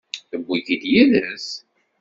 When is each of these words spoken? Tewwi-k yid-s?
Tewwi-k 0.29 0.83
yid-s? 0.93 1.47